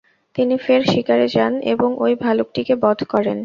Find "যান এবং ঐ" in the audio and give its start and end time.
1.27-2.07